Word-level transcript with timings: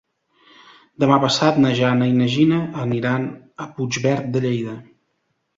Demà 1.03 1.19
passat 1.25 1.59
na 1.65 1.73
Jana 1.81 2.09
i 2.11 2.15
na 2.21 2.29
Gina 2.37 2.63
aniran 2.87 3.29
a 3.65 3.69
Puigverd 3.77 4.33
de 4.39 4.43
Lleida. 4.49 4.79